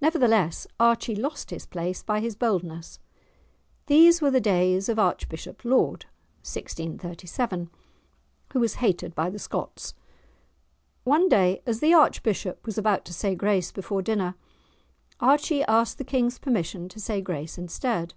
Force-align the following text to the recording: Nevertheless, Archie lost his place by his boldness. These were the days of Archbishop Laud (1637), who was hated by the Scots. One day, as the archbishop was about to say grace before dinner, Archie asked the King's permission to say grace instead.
Nevertheless, 0.00 0.68
Archie 0.78 1.16
lost 1.16 1.50
his 1.50 1.66
place 1.66 2.04
by 2.04 2.20
his 2.20 2.36
boldness. 2.36 3.00
These 3.86 4.22
were 4.22 4.30
the 4.30 4.40
days 4.40 4.88
of 4.88 5.00
Archbishop 5.00 5.64
Laud 5.64 6.04
(1637), 6.46 7.68
who 8.52 8.60
was 8.60 8.74
hated 8.74 9.16
by 9.16 9.28
the 9.30 9.40
Scots. 9.40 9.94
One 11.02 11.28
day, 11.28 11.60
as 11.66 11.80
the 11.80 11.92
archbishop 11.92 12.64
was 12.64 12.78
about 12.78 13.04
to 13.06 13.12
say 13.12 13.34
grace 13.34 13.72
before 13.72 14.00
dinner, 14.00 14.36
Archie 15.18 15.64
asked 15.64 15.98
the 15.98 16.04
King's 16.04 16.38
permission 16.38 16.88
to 16.90 17.00
say 17.00 17.20
grace 17.20 17.58
instead. 17.58 18.14